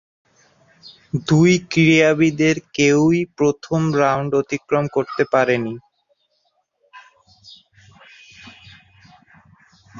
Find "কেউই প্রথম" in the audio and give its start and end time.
2.75-3.81